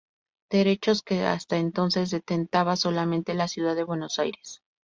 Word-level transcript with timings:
Derechos, 0.49 1.03
que 1.03 1.21
hasta 1.27 1.57
entonces 1.59 2.09
detentaba 2.09 2.75
solamente 2.75 3.35
la 3.35 3.47
ciudad 3.47 3.75
de 3.75 3.83
Buenos 3.83 4.17
Aires. 4.17 4.63